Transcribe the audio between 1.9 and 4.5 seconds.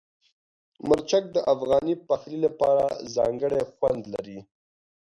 پخلي لپاره ځانګړی خوند لري.